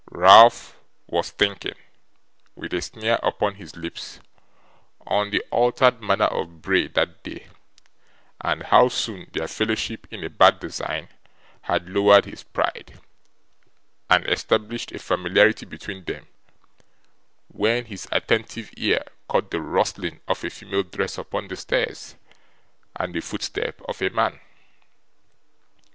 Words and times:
Ralph 0.09 0.79
was 1.05 1.29
thinking, 1.29 1.75
with 2.55 2.73
a 2.73 2.81
sneer 2.81 3.19
upon 3.21 3.53
his 3.53 3.75
lips, 3.75 4.19
on 5.05 5.29
the 5.29 5.43
altered 5.51 6.01
manner 6.01 6.25
of 6.25 6.59
Bray 6.63 6.87
that 6.87 7.21
day, 7.21 7.45
and 8.43 8.63
how 8.63 8.87
soon 8.89 9.29
their 9.31 9.47
fellowship 9.47 10.07
in 10.09 10.23
a 10.23 10.29
bad 10.31 10.59
design 10.59 11.09
had 11.61 11.87
lowered 11.87 12.25
his 12.25 12.41
pride 12.41 12.99
and 14.09 14.25
established 14.25 14.91
a 14.91 14.97
familiarity 14.97 15.67
between 15.67 16.03
them, 16.05 16.25
when 17.49 17.85
his 17.85 18.07
attentive 18.11 18.71
ear 18.77 19.03
caught 19.27 19.51
the 19.51 19.61
rustling 19.61 20.19
of 20.27 20.43
a 20.43 20.49
female 20.49 20.81
dress 20.81 21.19
upon 21.19 21.47
the 21.47 21.55
stairs, 21.55 22.15
and 22.95 23.13
the 23.13 23.21
footstep 23.21 23.79
of 23.87 24.01
a 24.01 24.09
man. 24.09 24.39